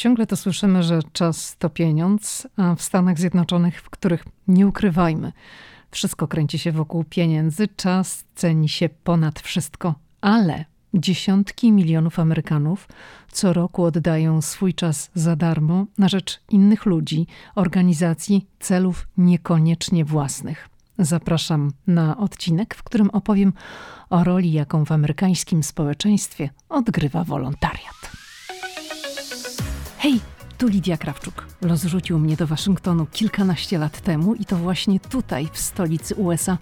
[0.00, 5.32] Ciągle to słyszymy, że czas to pieniądz, a w Stanach Zjednoczonych, w których nie ukrywajmy,
[5.90, 12.88] wszystko kręci się wokół pieniędzy, czas ceni się ponad wszystko, ale dziesiątki milionów Amerykanów
[13.32, 20.68] co roku oddają swój czas za darmo na rzecz innych ludzi, organizacji, celów niekoniecznie własnych.
[20.98, 23.52] Zapraszam na odcinek, w którym opowiem
[24.10, 28.19] o roli, jaką w amerykańskim społeczeństwie odgrywa wolontariat.
[30.02, 30.20] Hej,
[30.58, 31.46] tu Lidia Krawczuk.
[31.62, 36.58] Los rzucił mnie do Waszyngtonu kilkanaście lat temu i to właśnie tutaj, w stolicy USA,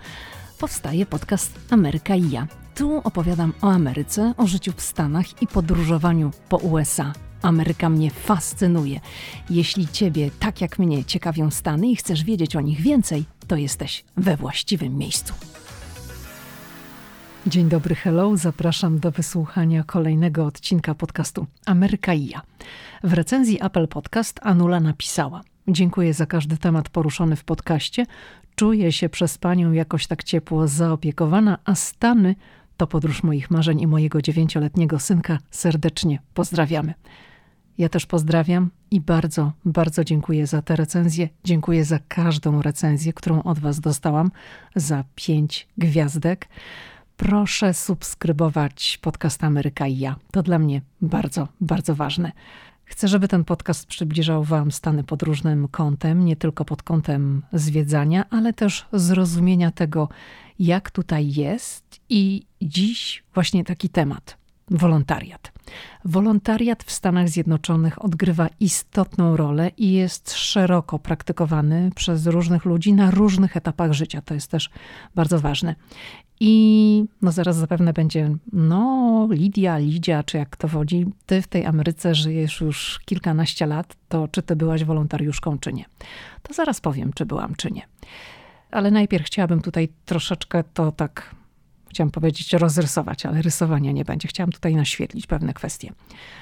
[0.59, 2.47] powstaje podcast Ameryka i ja.
[2.75, 7.13] Tu opowiadam o Ameryce, o życiu w Stanach i podróżowaniu po USA.
[7.43, 9.01] Ameryka mnie fascynuje.
[9.51, 14.05] Jeśli Ciebie, tak jak mnie, ciekawią Stany i chcesz wiedzieć o nich więcej, to jesteś
[14.17, 15.35] we właściwym miejscu.
[17.47, 18.37] Dzień dobry, hello.
[18.37, 22.43] Zapraszam do wysłuchania kolejnego odcinka podcastu Ameryka i ja.
[23.03, 28.07] W recenzji Apple Podcast Anula napisała: Dziękuję za każdy temat poruszony w podcaście.
[28.55, 32.35] Czuję się przez panią jakoś tak ciepło zaopiekowana, a Stany
[32.77, 35.39] to podróż moich marzeń i mojego dziewięcioletniego synka.
[35.51, 36.95] Serdecznie pozdrawiamy.
[37.79, 41.29] Ja też pozdrawiam i bardzo, bardzo dziękuję za tę recenzję.
[41.45, 44.31] Dziękuję za każdą recenzję, którą od Was dostałam,
[44.77, 46.49] za pięć gwiazdek.
[47.19, 50.17] Proszę subskrybować podcast Ameryka i ja.
[50.31, 52.33] To dla mnie bardzo, bardzo ważne.
[52.85, 58.25] Chcę, żeby ten podcast przybliżał Wam Stany pod różnym kątem, nie tylko pod kątem zwiedzania,
[58.31, 60.09] ale też zrozumienia tego,
[60.59, 62.01] jak tutaj jest.
[62.09, 64.37] I dziś właśnie taki temat
[64.71, 65.53] wolontariat.
[66.05, 73.11] Wolontariat w Stanach Zjednoczonych odgrywa istotną rolę i jest szeroko praktykowany przez różnych ludzi na
[73.11, 74.23] różnych etapach życia.
[74.23, 74.71] To jest też
[75.15, 75.75] bardzo ważne.
[76.41, 81.67] I no zaraz zapewne będzie, no Lidia, Lidia, czy jak to wodzi, ty w tej
[81.67, 85.85] Ameryce żyjesz już kilkanaście lat, to czy ty byłaś wolontariuszką, czy nie?
[86.43, 87.83] To zaraz powiem, czy byłam, czy nie.
[88.71, 91.35] Ale najpierw chciałabym tutaj troszeczkę to tak
[91.91, 94.29] chciałam powiedzieć rozrysować, ale rysowania nie będzie.
[94.29, 95.93] Chciałam tutaj naświetlić pewne kwestie.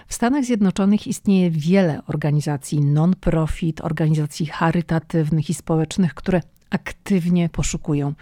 [0.06, 6.40] W Stanach Zjednoczonych istnieje wiele organizacji non-profit, organizacji charytatywnych i społecznych, które
[6.70, 8.14] aktywnie poszukują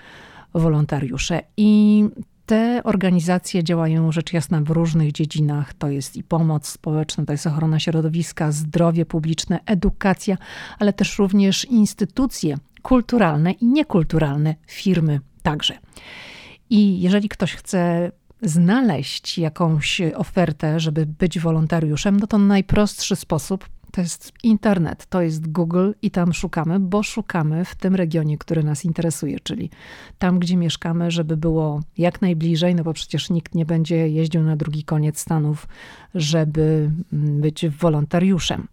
[0.55, 1.43] wolontariusze.
[1.57, 2.05] I
[2.47, 5.75] te organizacje działają rzecz jasna w różnych dziedzinach.
[5.75, 10.37] To jest i pomoc społeczna, to jest ochrona środowiska, zdrowie publiczne, edukacja,
[10.79, 15.79] ale też również instytucje kulturalne i niekulturalne, firmy także.
[16.71, 24.01] I jeżeli ktoś chce znaleźć jakąś ofertę, żeby być wolontariuszem, no to najprostszy sposób to
[24.01, 28.85] jest internet, to jest Google i tam szukamy, bo szukamy w tym regionie, który nas
[28.85, 29.71] interesuje, czyli
[30.19, 34.57] tam, gdzie mieszkamy, żeby było jak najbliżej, no bo przecież nikt nie będzie jeździł na
[34.57, 35.69] drugi koniec Stanów,
[36.15, 38.69] żeby mm, być wolontariuszem.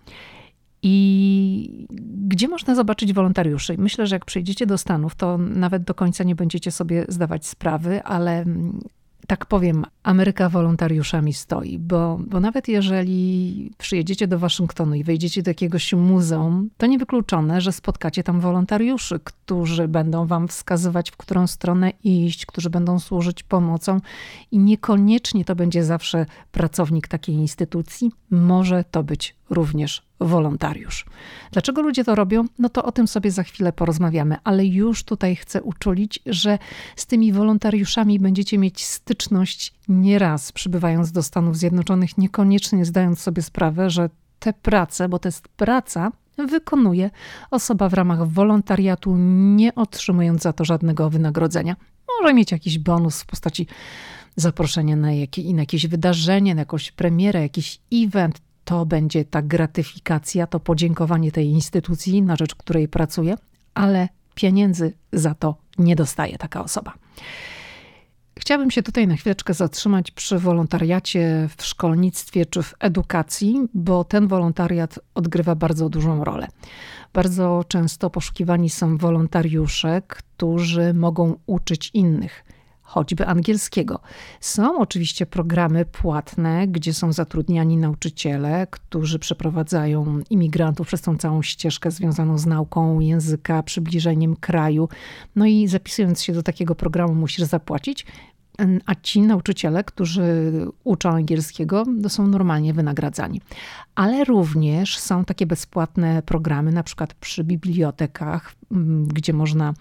[0.84, 1.88] I
[2.28, 3.76] gdzie można zobaczyć wolontariuszy?
[3.78, 8.04] Myślę, że jak przyjdziecie do Stanów, to nawet do końca nie będziecie sobie zdawać sprawy,
[8.04, 8.82] ale mm,
[9.28, 15.50] tak powiem, Ameryka wolontariuszami stoi, bo, bo nawet jeżeli przyjedziecie do Waszyngtonu i wejdziecie do
[15.50, 21.92] jakiegoś muzeum, to niewykluczone, że spotkacie tam wolontariuszy, którzy będą wam wskazywać, w którą stronę
[22.04, 24.00] iść, którzy będą służyć pomocą
[24.52, 31.06] i niekoniecznie to będzie zawsze pracownik takiej instytucji, może to być również wolontariusz.
[31.52, 32.46] Dlaczego ludzie to robią?
[32.60, 36.60] No to o tym sobie za chwilę porozmawiamy, ale już tutaj chcę uczulić, że
[36.96, 43.90] z tymi wolontariuszami będziecie mieć styczność nieraz przybywając do Stanów Zjednoczonych, niekoniecznie zdając sobie sprawę,
[43.90, 47.10] że te prace, bo to jest praca, wykonuje
[47.52, 49.16] osoba w ramach wolontariatu,
[49.56, 51.76] nie otrzymując za to żadnego wynagrodzenia.
[52.22, 53.68] Może mieć jakiś bonus w postaci
[54.36, 60.48] zaproszenia na, jakie, na jakieś wydarzenie, na jakąś premierę, jakiś event, to będzie ta gratyfikacja,
[60.48, 63.36] to podziękowanie tej instytucji, na rzecz której pracuje,
[63.74, 66.94] ale pieniędzy za to nie dostaje taka osoba.
[68.40, 74.28] Chciałabym się tutaj na chwileczkę zatrzymać przy wolontariacie w szkolnictwie czy w edukacji, bo ten
[74.28, 76.48] wolontariat odgrywa bardzo dużą rolę.
[77.14, 82.44] Bardzo często poszukiwani są wolontariusze, którzy mogą uczyć innych
[82.92, 84.00] choćby angielskiego.
[84.40, 91.92] Są oczywiście programy płatne, gdzie są zatrudniani nauczyciele, którzy przeprowadzają imigrantów przez tą całą ścieżkę
[91.92, 94.90] związaną z nauką języka, przybliżeniem kraju.
[95.36, 98.06] No i zapisując się do takiego programu, musisz zapłacić.
[98.86, 100.52] A ci nauczyciele, którzy
[100.84, 103.42] uczą angielskiego, to są normalnie wynagradzani.
[103.96, 108.54] Ale również są takie bezpłatne programy, na przykład przy bibliotekach,
[109.08, 109.74] gdzie można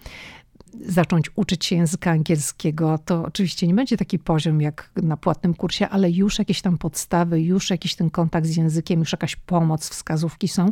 [0.85, 5.89] zacząć uczyć się języka angielskiego, to oczywiście nie będzie taki poziom jak na płatnym kursie,
[5.89, 10.47] ale już jakieś tam podstawy, już jakiś ten kontakt z językiem, już jakaś pomoc, wskazówki
[10.47, 10.71] są.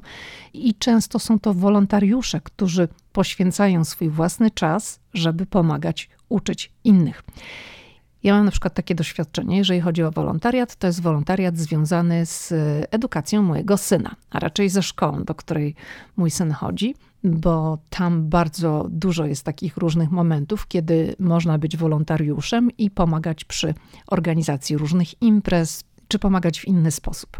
[0.53, 7.23] I często są to wolontariusze, którzy poświęcają swój własny czas, żeby pomagać uczyć innych.
[8.23, 12.53] Ja mam na przykład takie doświadczenie, jeżeli chodzi o wolontariat, to jest wolontariat związany z
[12.91, 15.75] edukacją mojego syna, a raczej ze szkołą, do której
[16.17, 22.69] mój syn chodzi, bo tam bardzo dużo jest takich różnych momentów, kiedy można być wolontariuszem
[22.77, 23.73] i pomagać przy
[24.07, 27.39] organizacji różnych imprez, czy pomagać w inny sposób.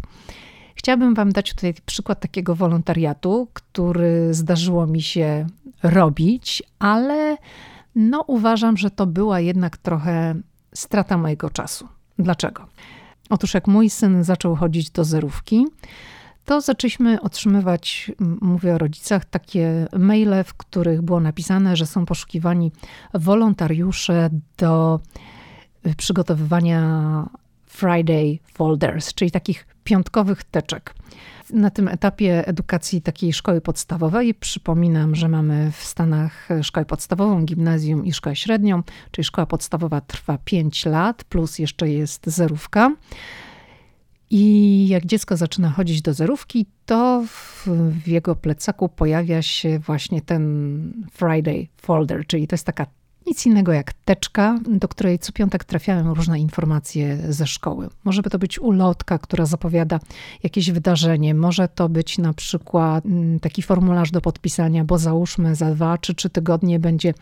[0.74, 5.46] Chciałabym Wam dać tutaj przykład takiego wolontariatu, który zdarzyło mi się
[5.82, 7.36] robić, ale
[7.94, 10.34] no uważam, że to była jednak trochę
[10.74, 11.88] strata mojego czasu.
[12.18, 12.66] Dlaczego?
[13.30, 15.66] Otóż jak mój syn zaczął chodzić do zerówki,
[16.44, 22.72] to zaczęliśmy otrzymywać, mówię o rodzicach, takie maile, w których było napisane, że są poszukiwani
[23.14, 25.00] wolontariusze do
[25.96, 26.80] przygotowywania
[27.66, 30.94] Friday folders, czyli takich piątkowych teczek
[31.52, 34.34] na tym etapie edukacji takiej szkoły podstawowej.
[34.34, 40.38] Przypominam, że mamy w Stanach szkołę podstawową, gimnazjum i szkołę średnią, czyli szkoła podstawowa trwa
[40.44, 42.92] 5 lat, plus jeszcze jest zerówka.
[44.30, 50.22] I jak dziecko zaczyna chodzić do zerówki, to w, w, jego plecaku pojawia się właśnie
[50.22, 52.86] ten Friday folder, czyli to jest taka
[53.30, 57.88] nic innego jak teczka, do której co piątek trafiają różne informacje ze szkoły.
[58.04, 60.00] Może to być ulotka, która zapowiada
[60.42, 65.74] jakieś wydarzenie, może to być na przykład mm, taki formularz do podpisania, bo załóżmy za
[65.74, 67.14] dwa czy trzy tygodnie będzie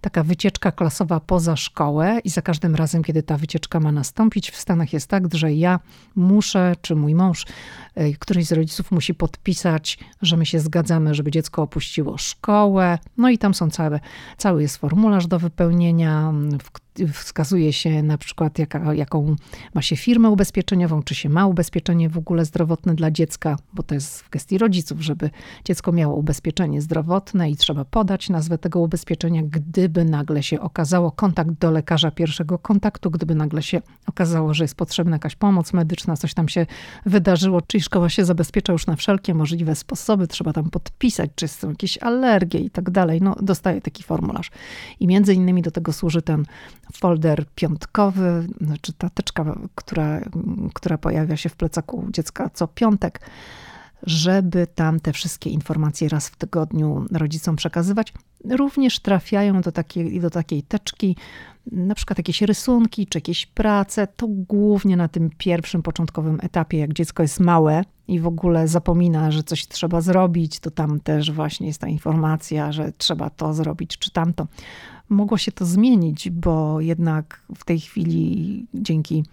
[0.00, 4.56] taka wycieczka klasowa poza szkołę i za każdym razem, kiedy ta wycieczka ma nastąpić, w
[4.56, 5.80] Stanach jest tak, że ja
[6.16, 7.46] muszę, czy mój mąż,
[8.00, 12.98] y, któryś z rodziców musi podpisać, że my się zgadzamy, żeby dziecko opuściło szkołę.
[13.16, 14.00] No i tam są całe,
[14.36, 19.36] cały jest formularz do wypełnienia, w wskazuje się na przykład, jaka, jaką
[19.74, 23.94] ma się firmę ubezpieczeniową, czy się ma ubezpieczenie w ogóle zdrowotne dla dziecka, bo to
[23.94, 25.30] jest w gestii rodziców, żeby
[25.64, 31.50] dziecko miało ubezpieczenie zdrowotne i trzeba podać nazwę tego ubezpieczenia, gdyby nagle się okazało kontakt
[31.50, 36.34] do lekarza pierwszego kontaktu, gdyby nagle się okazało, że jest potrzebna jakaś pomoc medyczna, coś
[36.34, 36.66] tam się
[37.06, 41.68] wydarzyło, czyli szkoła się zabezpiecza już na wszelkie możliwe sposoby, trzeba tam podpisać, czy są
[41.70, 43.20] jakieś alergie i tak dalej.
[43.22, 44.50] No, dostaje taki formularz.
[45.00, 46.44] I między innymi do tego służy ten
[46.92, 50.20] folder piątkowy, znaczy ta teczka, która,
[50.74, 53.20] która pojawia się w plecaku dziecka co piątek,
[54.02, 58.12] żeby tam te wszystkie informacje raz w tygodniu rodzicom przekazywać.
[58.50, 61.16] Również trafiają do takiej, do takiej teczki
[61.72, 64.06] na przykład jakieś rysunki czy jakieś prace.
[64.06, 69.30] To głównie na tym pierwszym, początkowym etapie, jak dziecko jest małe i w ogóle zapomina,
[69.30, 73.98] że coś trzeba zrobić, to tam też właśnie jest ta informacja, że trzeba to zrobić
[73.98, 74.46] czy tamto
[75.08, 79.24] mogło się to zmienić, bo jednak w tej chwili dzięki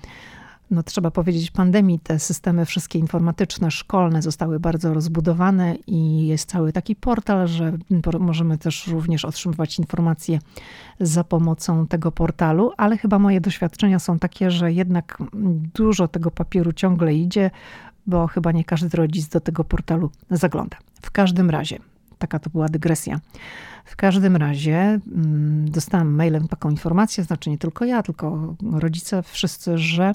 [0.72, 6.74] no trzeba powiedzieć, pandemii te systemy wszystkie informatyczne, szkolne zostały bardzo rozbudowane i jest cały
[6.74, 7.78] taki portal, że
[8.20, 10.40] możemy też również otrzymywać informacje
[11.00, 15.18] za pomocą tego portalu, ale chyba moje doświadczenia są takie, że jednak
[15.74, 17.52] dużo tego papieru ciągle idzie,
[18.08, 20.78] bo chyba nie każdy rodzic do tego portalu zagląda.
[21.02, 21.80] W każdym razie,
[22.20, 23.20] taka to była dygresja.
[23.86, 29.78] W każdym razie mm, dostałam mailem taką informację, znaczy nie tylko ja, tylko rodzice, wszyscy,
[29.78, 30.12] że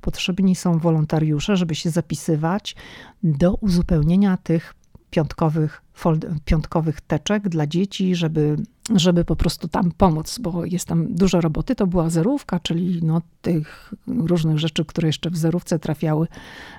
[0.00, 2.76] potrzebni są wolontariusze, żeby się zapisywać
[3.22, 4.74] do uzupełnienia tych
[5.10, 8.56] piątkowych, fold, piątkowych teczek dla dzieci, żeby,
[8.94, 11.74] żeby po prostu tam pomóc, bo jest tam dużo roboty.
[11.74, 16.26] To była zerówka, czyli no, tych różnych rzeczy, które jeszcze w zerówce trafiały,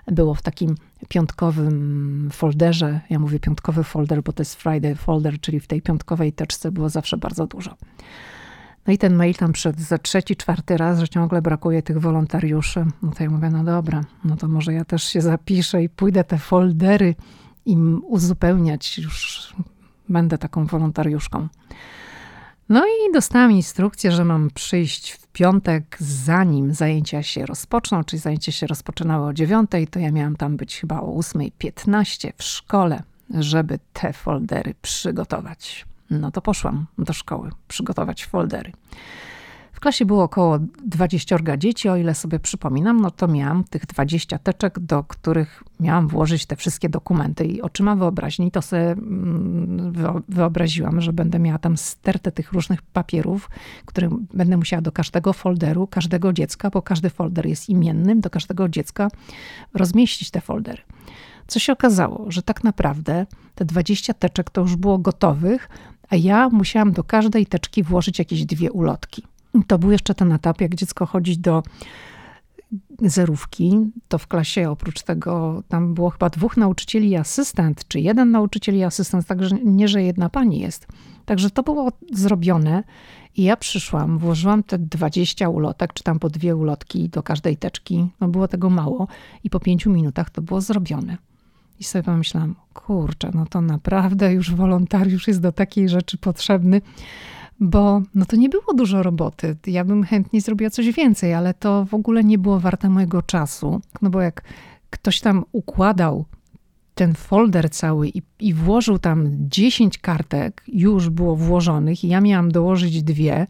[0.07, 0.75] było w takim
[1.07, 2.99] piątkowym folderze.
[3.09, 6.89] Ja mówię piątkowy folder, bo to jest Friday folder, czyli w tej piątkowej teczce było
[6.89, 7.75] zawsze bardzo dużo.
[8.87, 12.85] No i ten mail tam przed za trzeci, czwarty raz, że ciągle brakuje tych wolontariuszy.
[13.01, 16.23] No to ja mówię, no dobra, no to może ja też się zapiszę i pójdę
[16.23, 17.15] te foldery
[17.69, 18.97] im uzupełniać.
[18.97, 19.53] Już
[20.09, 21.47] będę taką wolontariuszką.
[22.69, 28.51] No i dostałam instrukcję, że mam przyjść w piątek, zanim zajęcia się rozpoczną, czyli zajęcia
[28.51, 33.03] się rozpoczynały o 9, to ja miałam tam być chyba o 8.15 w szkole,
[33.39, 35.85] żeby te foldery przygotować.
[36.09, 38.71] No to poszłam do szkoły przygotować foldery.
[39.79, 44.39] W klasie było około 20 dzieci, o ile sobie przypominam, no to miałam tych 20
[44.39, 49.93] teczek, do których miałam włożyć te wszystkie dokumenty i oczyma wyobraźni to sobie mm,
[50.29, 53.49] wyobraziłam, że będę miała tam stertę tych różnych papierów,
[53.85, 58.69] które będę musiała do każdego folderu, każdego dziecka, bo każdy folder jest imiennym, do każdego
[58.69, 59.07] dziecka
[59.73, 60.81] rozmieścić te foldery.
[61.47, 65.69] Co się okazało, że tak naprawdę te 20 teczek to już było gotowych,
[66.09, 69.23] a ja musiałam do każdej teczki włożyć jakieś dwie ulotki.
[69.67, 71.63] To był jeszcze ten etap, jak dziecko chodzi do
[73.01, 78.31] zerówki, to w klasie oprócz tego tam było chyba dwóch nauczycieli i asystent, czy jeden
[78.31, 80.87] nauczyciel i asystent, także nie, że jedna pani jest.
[81.25, 82.83] Także to było zrobione
[83.35, 88.07] i ja przyszłam, włożyłam te 20 ulotek, czy tam po dwie ulotki do każdej teczki.
[88.19, 89.07] No było tego mało
[89.43, 91.17] i po pięciu minutach to było zrobione.
[91.79, 96.81] I sobie pomyślałam, kurczę, no to naprawdę już wolontariusz jest do takiej rzeczy potrzebny,
[97.59, 99.57] bo no to nie było dużo roboty.
[99.67, 103.81] Ja bym chętnie zrobiła coś więcej, ale to w ogóle nie było warte mojego czasu.
[104.01, 104.43] No bo jak
[104.89, 106.25] ktoś tam układał
[106.95, 112.51] ten folder cały i, i włożył tam 10 kartek, już było włożonych, i ja miałam
[112.51, 113.47] dołożyć dwie,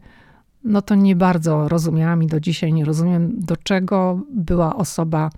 [0.64, 5.30] no to nie bardzo rozumiałam i do dzisiaj nie rozumiem, do czego była osoba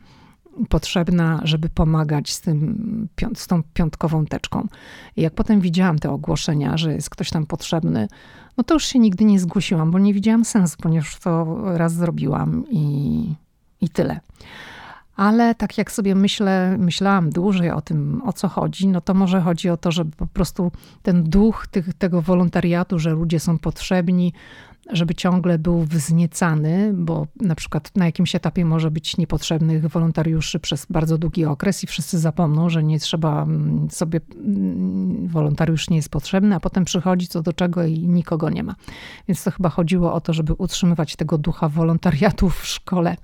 [0.68, 4.68] potrzebna, żeby pomagać z, tym, z tą piątkową teczką.
[5.16, 8.08] I jak potem widziałam te ogłoszenia, że jest ktoś tam potrzebny,
[8.56, 12.64] no to już się nigdy nie zgłosiłam, bo nie widziałam sensu, ponieważ to raz zrobiłam
[12.70, 13.34] i,
[13.80, 14.20] i tyle.
[15.16, 19.40] Ale tak jak sobie myślę, myślałam dłużej o tym, o co chodzi, no to może
[19.40, 24.32] chodzi o to, żeby po prostu ten duch tych, tego wolontariatu, że ludzie są potrzebni,
[24.90, 30.86] żeby ciągle był wzniecany, bo na przykład na jakimś etapie może być niepotrzebnych wolontariuszy przez
[30.90, 36.08] bardzo długi okres i wszyscy zapomną, że nie trzeba mm, sobie, mm, wolontariusz nie jest
[36.08, 38.74] potrzebny, a potem przychodzi co do czego i nikogo nie ma.
[39.28, 43.16] Więc to chyba chodziło o to, żeby utrzymywać tego ducha wolontariatu w szkole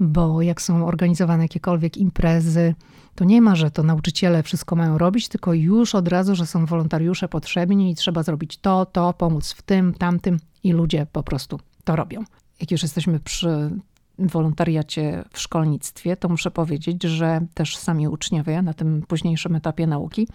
[0.00, 2.74] bo jak są organizowane jakiekolwiek imprezy,
[3.14, 6.66] to nie ma, że to nauczyciele wszystko mają robić, tylko już od razu, że są
[6.66, 11.60] wolontariusze potrzebni i trzeba zrobić to, to, pomóc w tym, tamtym i ludzie po prostu
[11.84, 12.24] to robią.
[12.60, 13.70] Jak już jesteśmy przy
[14.18, 20.28] wolontariacie w szkolnictwie, to muszę powiedzieć, że też sami uczniowie na tym późniejszym etapie nauki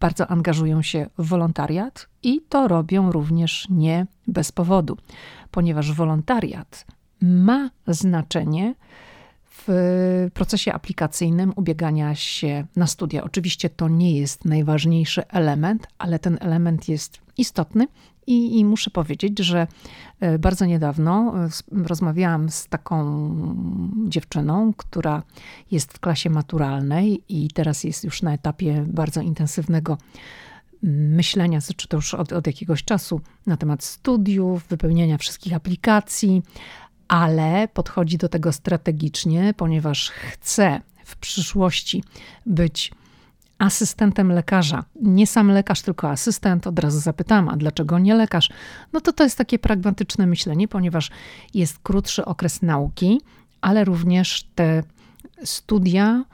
[0.00, 4.96] bardzo angażują się w wolontariat i to robią również nie bez powodu,
[5.50, 6.86] ponieważ wolontariat
[7.20, 8.74] ma znaczenie
[9.56, 13.24] w procesie aplikacyjnym ubiegania się na studia.
[13.24, 17.86] Oczywiście to nie jest najważniejszy element, ale ten element jest istotny.
[18.26, 19.66] I, I, muszę powiedzieć, że
[20.20, 21.48] e, bardzo niedawno e,
[21.86, 22.96] rozmawiałam z taką
[24.08, 25.22] dziewczyną, która
[25.70, 29.98] jest w klasie maturalnej i teraz jest już na etapie bardzo intensywnego
[30.82, 36.42] myślenia, czy to już od, od jakiegoś czasu, na temat studiów, wypełniania wszystkich aplikacji,
[37.08, 42.04] ale podchodzi do tego strategicznie, ponieważ chce w przyszłości
[42.46, 42.92] być
[43.58, 44.84] asystentem lekarza.
[45.02, 46.66] Nie sam lekarz, tylko asystent.
[46.66, 48.50] Od razu zapytałam, a dlaczego nie lekarz?
[48.92, 51.10] No to to jest takie pragmatyczne myślenie, ponieważ
[51.54, 53.20] jest krótszy okres nauki,
[53.60, 54.82] ale również te
[55.44, 56.24] studia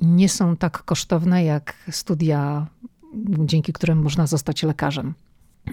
[0.00, 2.66] nie są tak kosztowne jak studia,
[3.38, 5.14] dzięki którym można zostać lekarzem.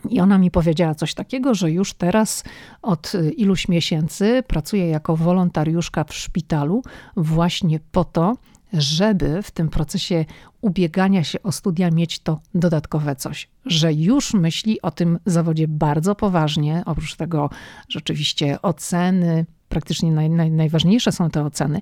[0.10, 2.44] I ona mi powiedziała coś takiego, że już teraz
[2.82, 6.84] od iluś miesięcy pracuje jako wolontariuszka w szpitalu,
[7.18, 8.38] właśnie po to,
[8.74, 10.26] żeby w tym procesie
[10.62, 16.16] ubiegania się o studia mieć to dodatkowe coś, że już myśli o tym zawodzie bardzo
[16.16, 17.50] poważnie, oprócz tego
[17.90, 21.82] rzeczywiście oceny, praktycznie naj, naj, najważniejsze są te oceny,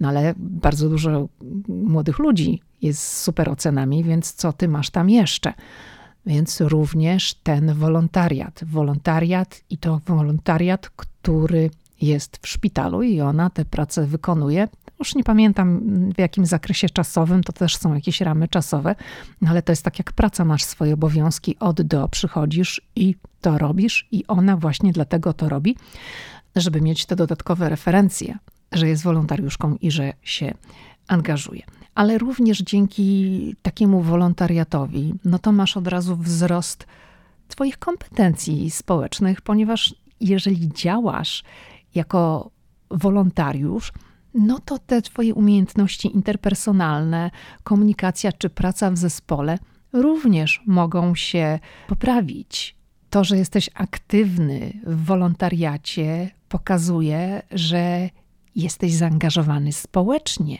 [0.00, 1.28] no ale bardzo dużo
[1.68, 5.52] młodych ludzi jest z super ocenami, więc co ty masz tam jeszcze?
[6.26, 8.60] Więc również ten wolontariat.
[8.66, 14.68] Wolontariat i to wolontariat, który jest w szpitalu i ona tę pracę wykonuje.
[14.98, 15.80] Już nie pamiętam
[16.14, 18.94] w jakim zakresie czasowym, to też są jakieś ramy czasowe,
[19.46, 24.08] ale to jest tak jak praca, masz swoje obowiązki od do, przychodzisz i to robisz,
[24.12, 25.76] i ona właśnie dlatego to robi,
[26.56, 28.38] żeby mieć te dodatkowe referencje,
[28.72, 30.54] że jest wolontariuszką i że się
[31.10, 31.62] angażuje
[31.94, 36.86] ale również dzięki takiemu wolontariatowi, no to masz od razu wzrost
[37.48, 41.44] Twoich kompetencji społecznych, ponieważ jeżeli działasz
[41.94, 42.50] jako
[42.90, 43.92] wolontariusz,
[44.34, 47.30] no to te Twoje umiejętności interpersonalne,
[47.64, 49.58] komunikacja czy praca w zespole
[49.92, 52.76] również mogą się poprawić.
[53.10, 58.10] To, że jesteś aktywny w wolontariacie, pokazuje, że
[58.56, 60.58] jesteś zaangażowany społecznie,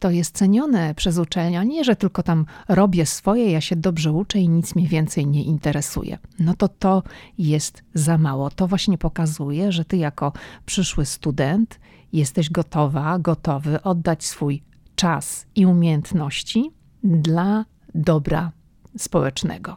[0.00, 4.38] to jest cenione przez uczelnia, nie, że tylko tam robię swoje, ja się dobrze uczę
[4.38, 6.18] i nic mnie więcej nie interesuje.
[6.38, 7.02] No to to
[7.38, 8.50] jest za mało.
[8.50, 10.32] To właśnie pokazuje, że ty jako
[10.66, 11.80] przyszły student
[12.12, 14.62] jesteś gotowa, gotowy oddać swój
[14.96, 16.70] czas i umiejętności
[17.04, 17.64] dla
[17.94, 18.52] dobra
[18.98, 19.76] społecznego.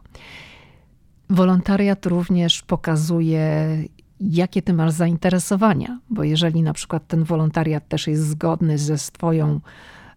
[1.29, 3.67] Wolontariat również pokazuje,
[4.19, 9.59] jakie ty masz zainteresowania, bo jeżeli na przykład ten wolontariat też jest zgodny ze swoją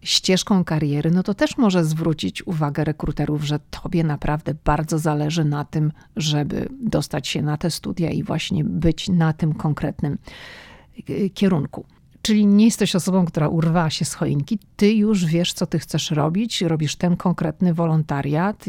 [0.01, 5.65] ścieżką kariery, no to też może zwrócić uwagę rekruterów, że tobie naprawdę bardzo zależy na
[5.65, 10.17] tym, żeby dostać się na te studia i właśnie być na tym konkretnym
[11.09, 11.85] y, kierunku.
[12.21, 16.11] Czyli nie jesteś osobą, która urwała się z choinki, ty już wiesz, co ty chcesz
[16.11, 18.65] robić, robisz ten konkretny wolontariat.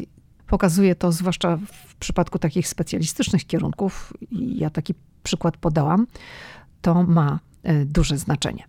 [0.46, 6.06] Pokazuje to zwłaszcza w przypadku takich specjalistycznych kierunków, ja taki przykład podałam,
[6.82, 8.64] to ma y, duże znaczenie.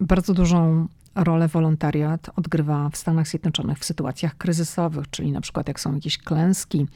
[0.00, 0.88] Bardzo dużą
[1.24, 6.18] rolę wolontariat odgrywa w Stanach Zjednoczonych w sytuacjach kryzysowych, czyli na przykład jak są jakieś
[6.18, 6.86] klęski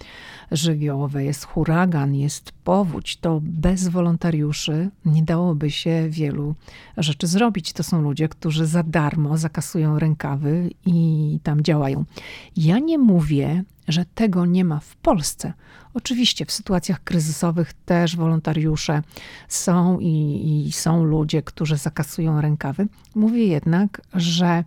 [0.51, 6.55] żywiołowe, jest huragan, jest powódź, to bez wolontariuszy nie dałoby się wielu
[6.97, 7.73] rzeczy zrobić.
[7.73, 12.05] To są ludzie, którzy za darmo zakasują rękawy i tam działają.
[12.57, 15.53] Ja nie mówię, że tego nie ma w Polsce.
[15.95, 19.03] Oczywiście w sytuacjach kryzysowych też wolontariusze
[19.49, 22.87] są i, i, są ludzie, którzy zakasują rękawy.
[23.15, 24.65] Mówię jednak, że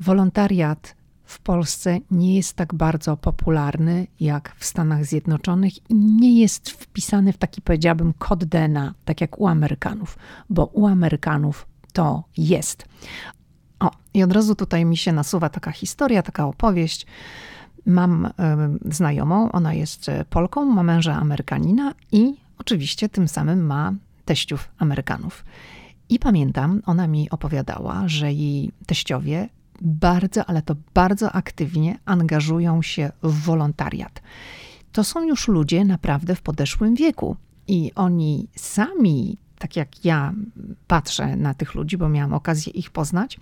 [0.00, 6.70] wolontariat w Polsce nie jest tak bardzo popularny jak w Stanach Zjednoczonych i nie jest
[6.70, 10.18] wpisany w taki, powiedziałabym, kod DNA, tak jak u Amerykanów,
[10.50, 12.84] bo u Amerykanów to jest.
[13.80, 17.06] O, i od razu tutaj mi się nasuwa taka historia, taka opowieść
[17.86, 18.28] Mam
[18.90, 23.92] znajomą, ona jest Polką, ma męża Amerykanina i oczywiście tym samym ma
[24.24, 25.44] teściów Amerykanów.
[26.08, 29.48] I pamiętam, ona mi opowiadała, że jej teściowie
[29.80, 34.22] bardzo, ale to bardzo aktywnie angażują się w wolontariat.
[34.92, 37.36] To są już ludzie naprawdę w podeszłym wieku
[37.68, 40.32] i oni sami tak jak ja
[40.86, 43.38] patrzę na tych ludzi, bo miałam okazję ich poznać,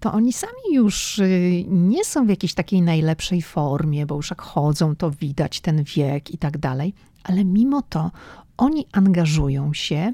[0.00, 4.42] to oni sami już y, nie są w jakiejś takiej najlepszej formie, bo już jak
[4.42, 8.10] chodzą, to widać ten wiek i tak dalej, ale mimo to
[8.56, 10.12] oni angażują się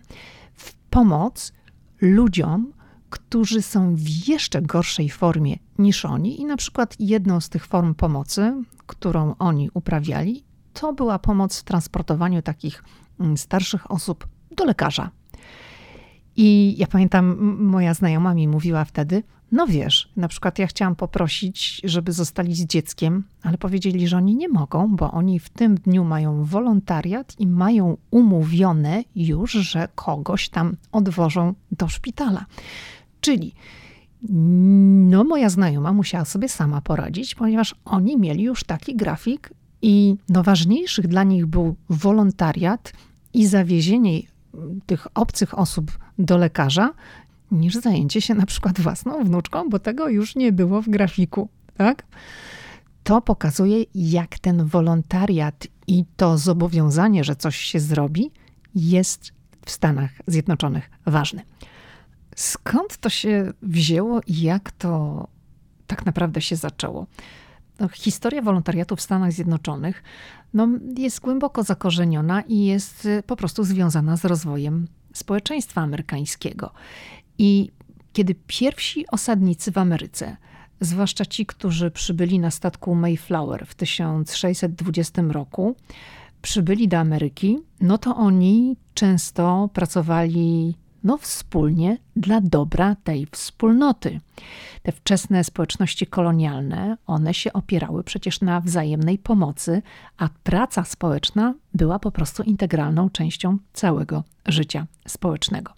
[0.54, 1.52] w pomoc
[2.00, 2.72] ludziom,
[3.10, 7.94] którzy są w jeszcze gorszej formie niż oni, i na przykład jedną z tych form
[7.94, 12.84] pomocy, którą oni uprawiali, to była pomoc w transportowaniu takich
[13.20, 15.10] mm, starszych osób do lekarza
[16.36, 21.80] i ja pamiętam, moja znajoma mi mówiła wtedy, no wiesz, na przykład ja chciałam poprosić,
[21.84, 26.04] żeby zostali z dzieckiem, ale powiedzieli, że oni nie mogą, bo oni w tym dniu
[26.04, 32.46] mają wolontariat i mają umówione już, że kogoś tam odwożą do szpitala.
[33.20, 33.54] Czyli
[35.08, 39.50] no, moja znajoma musiała sobie sama poradzić, ponieważ oni mieli już taki grafik
[39.82, 42.92] i no, ważniejszych dla nich był wolontariat
[43.34, 44.20] i zawiezienie
[44.86, 46.90] tych obcych osób do lekarza,
[47.50, 52.06] niż zajęcie się na przykład własną wnuczką, bo tego już nie było w grafiku, tak?
[53.04, 58.30] To pokazuje, jak ten wolontariat i to zobowiązanie, że coś się zrobi,
[58.74, 59.32] jest
[59.66, 61.42] w Stanach Zjednoczonych ważne.
[62.36, 65.28] Skąd to się wzięło i jak to
[65.86, 67.06] tak naprawdę się zaczęło?
[67.80, 70.02] No, historia wolontariatu w Stanach Zjednoczonych
[70.54, 76.70] no, jest głęboko zakorzeniona i jest y, po prostu związana z rozwojem społeczeństwa amerykańskiego.
[77.38, 77.70] I
[78.12, 80.36] kiedy pierwsi osadnicy w Ameryce,
[80.80, 85.76] zwłaszcza ci, którzy przybyli na statku Mayflower w 1620 roku,
[86.42, 94.20] przybyli do Ameryki, no to oni często pracowali no, wspólnie dla dobra tej wspólnoty.
[94.82, 99.82] Te wczesne społeczności kolonialne, one się opierały przecież na wzajemnej pomocy,
[100.18, 105.72] a praca społeczna była po prostu integralną częścią całego życia społecznego.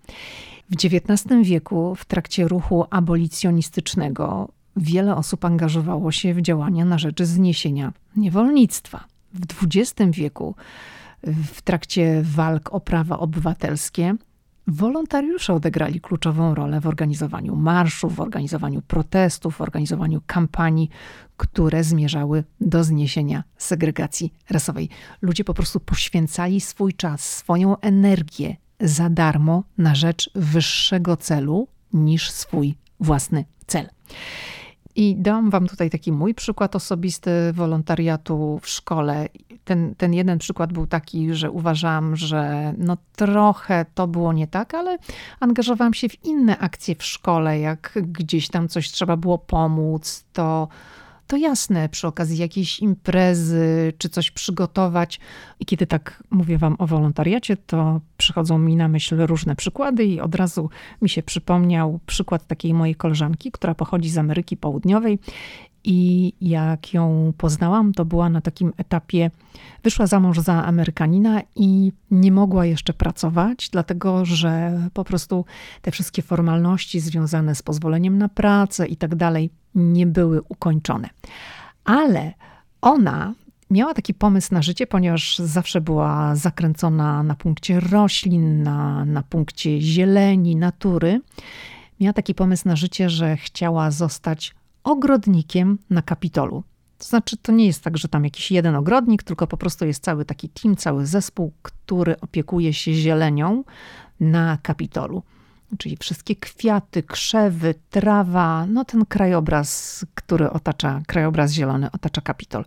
[0.70, 7.22] W XIX wieku, w trakcie ruchu abolicjonistycznego, wiele osób angażowało się w działania na rzecz
[7.22, 9.04] zniesienia niewolnictwa.
[9.34, 10.54] W XX wieku,
[11.22, 14.16] w trakcie walk o prawa obywatelskie,
[14.70, 20.88] Wolontariusze odegrali kluczową rolę w organizowaniu marszów, w organizowaniu protestów, w organizowaniu kampanii,
[21.36, 24.88] które zmierzały do zniesienia segregacji rasowej.
[25.22, 32.30] Ludzie po prostu poświęcali swój czas, swoją energię za darmo na rzecz wyższego celu niż
[32.30, 33.88] swój własny cel.
[34.98, 39.28] I dam wam tutaj taki mój przykład osobisty wolontariatu w szkole.
[39.64, 44.74] Ten, ten jeden przykład był taki, że uważam, że no trochę to było nie tak,
[44.74, 44.98] ale
[45.40, 50.68] angażowałam się w inne akcje w szkole, jak gdzieś tam coś trzeba było pomóc, to
[51.28, 55.20] to jasne, przy okazji jakiejś imprezy czy coś przygotować.
[55.60, 60.20] I kiedy tak mówię Wam o wolontariacie, to przychodzą mi na myśl różne przykłady, i
[60.20, 60.70] od razu
[61.02, 65.18] mi się przypomniał przykład takiej mojej koleżanki, która pochodzi z Ameryki Południowej
[65.84, 69.30] I jak ją poznałam, to była na takim etapie,
[69.82, 75.44] wyszła za mąż za Amerykanina i nie mogła jeszcze pracować, dlatego że po prostu
[75.82, 81.08] te wszystkie formalności związane z pozwoleniem na pracę i tak dalej nie były ukończone.
[81.84, 82.32] Ale
[82.80, 83.34] ona
[83.70, 89.80] miała taki pomysł na życie, ponieważ zawsze była zakręcona na punkcie roślin, na, na punkcie
[89.80, 91.20] zieleni, natury.
[92.00, 96.62] Miała taki pomysł na życie, że chciała zostać ogrodnikiem na Kapitolu.
[96.98, 100.04] To znaczy, to nie jest tak, że tam jakiś jeden ogrodnik, tylko po prostu jest
[100.04, 103.64] cały taki team, cały zespół, który opiekuje się zielenią
[104.20, 105.22] na Kapitolu.
[105.78, 112.64] Czyli wszystkie kwiaty, krzewy, trawa, no ten krajobraz, który otacza, krajobraz zielony otacza Kapitol.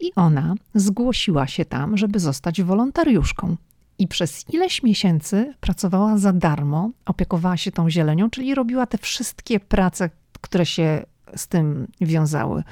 [0.00, 3.56] I ona zgłosiła się tam, żeby zostać wolontariuszką.
[3.98, 9.60] I przez ileś miesięcy pracowała za darmo, opiekowała się tą zielenią, czyli robiła te wszystkie
[9.60, 11.02] prace, które się
[11.36, 12.62] z tym wiązały.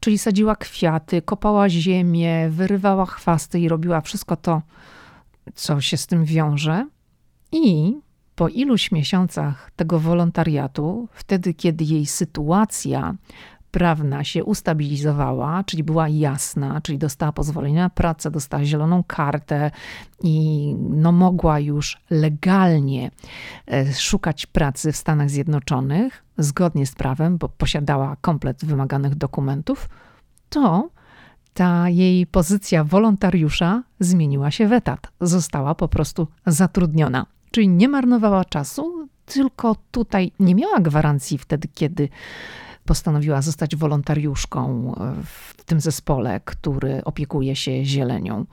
[0.00, 4.62] Czyli sadziła kwiaty, kopała ziemię, wyrywała chwasty i robiła wszystko to,
[5.54, 6.86] co się z tym wiąże.
[7.52, 7.96] I
[8.34, 13.14] po iluś miesiącach tego wolontariatu, wtedy kiedy jej sytuacja
[13.70, 19.70] prawna się ustabilizowała, czyli była jasna, czyli dostała pozwolenie na pracę, dostała zieloną kartę
[20.22, 23.10] i no mogła już legalnie
[23.66, 29.88] e, szukać pracy w Stanach Zjednoczonych zgodnie z prawem, bo posiadała komplet wymaganych dokumentów,
[30.48, 30.90] to
[31.54, 35.08] ta jej pozycja wolontariusza zmieniła się w etat.
[35.20, 37.26] Została po prostu zatrudniona.
[37.50, 42.08] Czyli nie marnowała czasu, tylko tutaj nie miała gwarancji wtedy, kiedy
[42.90, 48.46] postanowiła zostać wolontariuszką w tym zespole, który opiekuje się zielenią.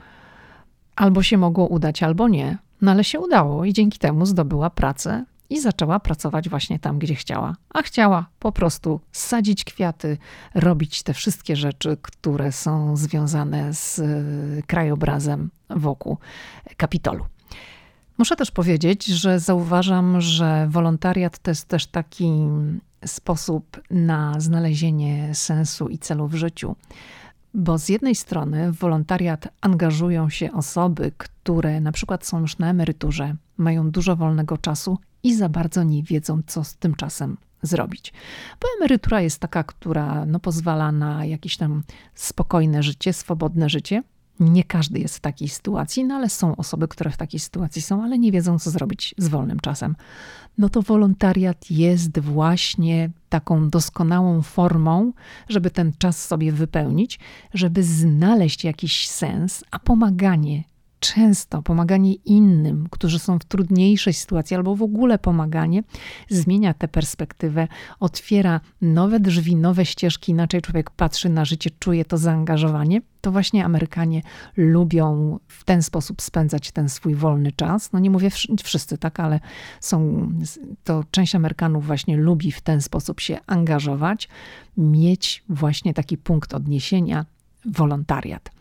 [0.95, 2.57] Albo się mogło udać, albo nie.
[2.81, 7.15] No ale się udało i dzięki temu zdobyła pracę i zaczęła pracować właśnie tam, gdzie
[7.15, 7.55] chciała.
[7.73, 10.17] A chciała po prostu sadzić kwiaty,
[10.55, 14.01] robić te wszystkie rzeczy, które są związane z
[14.67, 16.17] krajobrazem wokół
[16.77, 17.25] Kapitolu.
[18.17, 22.31] Muszę też powiedzieć, że zauważam, że wolontariat to jest też taki
[23.05, 26.75] sposób na znalezienie sensu i celu w życiu.
[27.53, 32.69] Bo z jednej strony w wolontariat angażują się osoby, które na przykład są już na
[32.69, 38.13] emeryturze, mają dużo wolnego czasu i za bardzo nie wiedzą, co z tym czasem zrobić.
[38.61, 41.83] Bo emerytura jest taka, która no, pozwala na jakieś tam
[42.15, 44.03] spokojne życie, swobodne życie,
[44.39, 48.03] nie każdy jest w takiej sytuacji, no ale są osoby, które w takiej sytuacji są,
[48.03, 49.95] ale nie wiedzą, co zrobić z wolnym czasem.
[50.57, 55.13] No to wolontariat jest właśnie taką doskonałą formą,
[55.49, 57.19] żeby ten czas sobie wypełnić,
[57.53, 60.63] żeby znaleźć jakiś sens, a pomaganie
[60.99, 65.83] często pomaganie innym, którzy są w trudniejszej sytuacji, albo w ogóle pomaganie,
[66.29, 67.67] zmienia tę perspektywę,
[67.99, 73.01] otwiera nowe drzwi, nowe ścieżki, inaczej człowiek patrzy na życie, czuje to zaangażowanie.
[73.21, 74.21] To właśnie Amerykanie
[74.57, 77.93] lubią w ten sposób spędzać ten swój wolny czas.
[77.93, 78.29] No nie mówię
[78.63, 79.39] wszyscy, tak, ale
[79.79, 80.29] są,
[80.83, 84.29] to część Amerykanów właśnie lubi w ten sposób się angażować,
[84.77, 87.25] mieć właśnie taki punkt odniesienia,
[87.65, 88.51] wolontariat.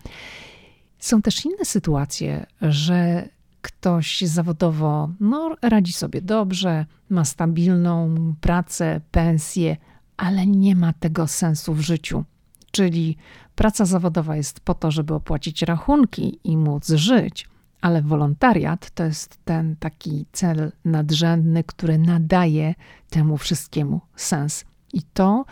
[1.07, 3.29] Są też inne sytuacje, że
[3.63, 9.77] ktoś zawodowo no, radzi sobie dobrze, ma stabilną pracę, pensję,
[10.17, 12.25] ale nie ma tego sensu w życiu.
[12.71, 13.17] Czyli
[13.55, 17.49] praca zawodowa jest po to, żeby opłacić rachunki i móc żyć,
[17.81, 22.75] ale wolontariat to jest ten taki cel nadrzędny, który nadaje
[23.11, 24.65] temu wszystkiemu sens.
[24.93, 25.45] I to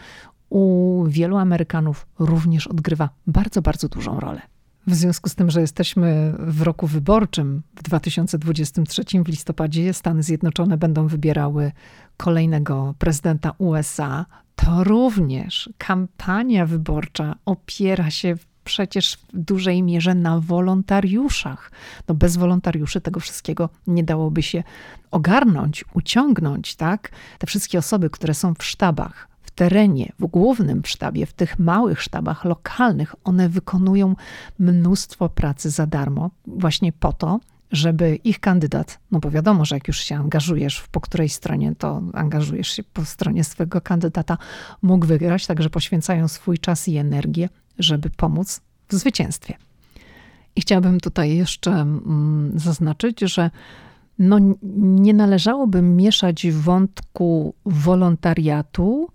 [0.51, 4.54] u wielu Amerykanów również odgrywa bardzo, bardzo dużą rolę.
[4.87, 10.77] W związku z tym, że jesteśmy w roku wyborczym w 2023 w listopadzie, Stany Zjednoczone
[10.77, 11.73] będą wybierały
[12.16, 21.70] kolejnego prezydenta USA, to również kampania wyborcza opiera się przecież w dużej mierze na wolontariuszach.
[22.09, 24.62] No bez wolontariuszy tego wszystkiego nie dałoby się
[25.11, 27.11] ogarnąć, uciągnąć, tak?
[27.38, 32.45] Te wszystkie osoby, które są w sztabach, terenie, w głównym sztabie, w tych małych sztabach
[32.45, 34.17] lokalnych, one wykonują
[34.59, 37.40] mnóstwo pracy za darmo, właśnie po to,
[37.73, 42.03] żeby ich kandydat, no bo wiadomo, że jak już się angażujesz po której stronie, to
[42.12, 44.38] angażujesz się po stronie swojego kandydata,
[44.83, 49.55] mógł wygrać, także poświęcają swój czas i energię, żeby pomóc w zwycięstwie.
[50.57, 53.51] I chciałabym tutaj jeszcze mm, zaznaczyć, że
[54.19, 54.38] no,
[54.77, 59.09] nie należałoby mieszać wątku wolontariatu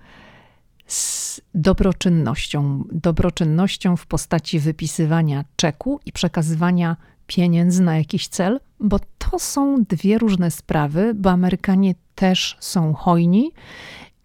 [0.89, 2.84] z dobroczynnością.
[2.91, 6.97] Dobroczynnością w postaci wypisywania czeku i przekazywania
[7.28, 13.52] pieniędzy na jakiś cel, bo to są dwie różne sprawy, bo Amerykanie też są hojni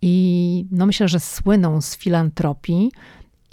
[0.03, 2.92] i no myślę, że słyną z filantropii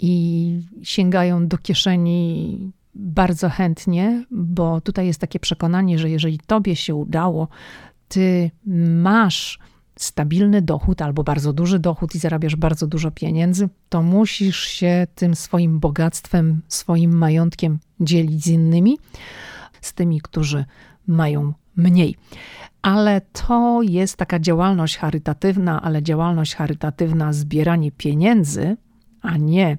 [0.00, 6.94] i sięgają do kieszeni bardzo chętnie, bo tutaj jest takie przekonanie, że jeżeli tobie się
[6.94, 7.48] udało,
[8.08, 8.50] ty
[8.96, 9.58] masz
[10.02, 15.34] stabilny dochód albo bardzo duży dochód i zarabiasz bardzo dużo pieniędzy, to musisz się tym
[15.34, 18.98] swoim bogactwem, swoim majątkiem dzielić z innymi,
[19.80, 20.64] z tymi, którzy
[21.06, 22.16] mają mniej.
[22.82, 28.76] Ale to jest taka działalność charytatywna, ale działalność charytatywna, zbieranie pieniędzy,
[29.22, 29.78] a nie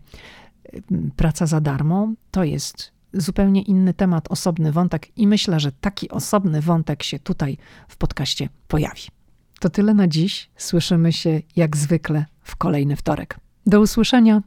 [0.92, 6.10] mm, praca za darmo, to jest zupełnie inny temat, osobny wątek, i myślę, że taki
[6.10, 7.58] osobny wątek się tutaj
[7.88, 9.23] w podcaście pojawi.
[9.64, 10.50] To tyle na dziś.
[10.58, 13.40] Słyszymy się jak zwykle w kolejny wtorek.
[13.66, 14.42] Do usłyszenia.